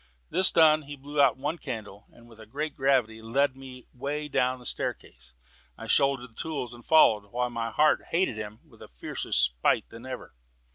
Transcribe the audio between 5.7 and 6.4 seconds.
I shouldered the